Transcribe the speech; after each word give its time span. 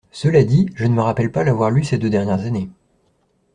Cela 0.11 0.43
dit, 0.43 0.65
je 0.73 0.85
ne 0.87 0.95
me 0.95 1.01
rappelle 1.03 1.31
pas 1.31 1.43
l’avoir 1.43 1.69
lue 1.69 1.83
ces 1.83 1.99
deux 1.99 2.09
dernières 2.09 2.43
années… 2.47 2.71